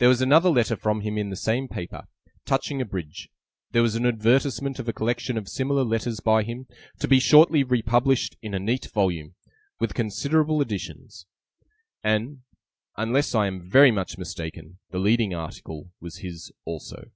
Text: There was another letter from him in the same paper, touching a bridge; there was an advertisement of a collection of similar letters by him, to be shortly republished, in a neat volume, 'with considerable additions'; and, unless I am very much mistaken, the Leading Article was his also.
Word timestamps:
There 0.00 0.08
was 0.10 0.20
another 0.20 0.50
letter 0.50 0.76
from 0.76 1.00
him 1.00 1.16
in 1.16 1.30
the 1.30 1.34
same 1.34 1.66
paper, 1.66 2.02
touching 2.44 2.82
a 2.82 2.84
bridge; 2.84 3.30
there 3.70 3.80
was 3.80 3.94
an 3.96 4.04
advertisement 4.04 4.78
of 4.78 4.86
a 4.86 4.92
collection 4.92 5.38
of 5.38 5.48
similar 5.48 5.82
letters 5.82 6.20
by 6.20 6.42
him, 6.42 6.66
to 6.98 7.08
be 7.08 7.18
shortly 7.18 7.64
republished, 7.64 8.36
in 8.42 8.52
a 8.52 8.58
neat 8.60 8.88
volume, 8.92 9.34
'with 9.80 9.94
considerable 9.94 10.60
additions'; 10.60 11.24
and, 12.04 12.42
unless 12.98 13.34
I 13.34 13.46
am 13.46 13.62
very 13.66 13.90
much 13.90 14.18
mistaken, 14.18 14.78
the 14.90 14.98
Leading 14.98 15.32
Article 15.34 15.90
was 16.00 16.18
his 16.18 16.52
also. 16.66 17.10